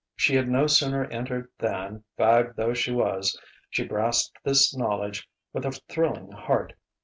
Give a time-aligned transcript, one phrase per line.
[0.15, 5.63] She had no sooner entered than, fagged though she was, she grasped this knowledge with
[5.63, 6.73] a thrilling heart.